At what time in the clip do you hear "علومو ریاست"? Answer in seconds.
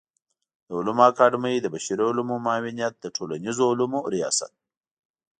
3.71-4.53